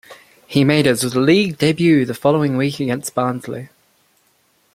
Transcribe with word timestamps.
He 0.47 0.63
made 0.63 0.87
his 0.87 1.15
League 1.15 1.59
debut 1.59 2.05
the 2.05 2.15
following 2.15 2.57
week 2.57 2.79
against 2.79 3.13
Barnsley. 3.13 3.69